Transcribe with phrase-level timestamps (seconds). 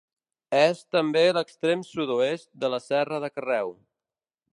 [0.59, 3.71] És també l'extrem sud-oest de la Serra de Carreu.